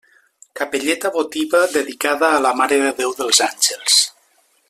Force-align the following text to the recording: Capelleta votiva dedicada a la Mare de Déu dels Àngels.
Capelleta 0.53 1.09
votiva 1.11 1.67
dedicada 1.67 2.31
a 2.35 2.41
la 2.47 2.55
Mare 2.63 2.81
de 2.87 2.91
Déu 3.03 3.15
dels 3.21 3.43
Àngels. 3.51 4.01